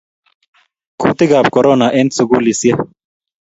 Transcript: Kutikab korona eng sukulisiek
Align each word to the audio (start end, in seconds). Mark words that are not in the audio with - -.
Kutikab 0.99 1.45
korona 1.55 1.87
eng 1.99 2.11
sukulisiek 2.15 2.79